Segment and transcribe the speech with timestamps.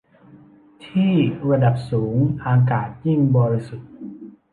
[0.85, 1.13] ที่
[1.49, 2.15] ระดับสูง
[2.45, 3.89] อากาศยิ่งบริสุทธิ์